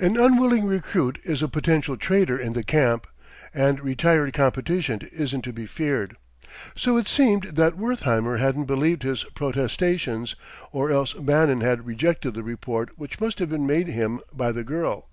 [0.00, 3.06] An unwilling recruit is a potential traitor in the camp;
[3.52, 6.16] and retired competition isn't to be feared.
[6.74, 10.36] So it seemed that Wertheimer hadn't believed his protestations,
[10.72, 14.64] or else Bannon had rejected the report which must have been made him by the
[14.64, 15.10] girl.